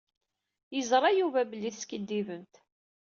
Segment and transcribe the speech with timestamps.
[0.75, 2.53] Yeẓṛa Yuba belli teskiddibemt.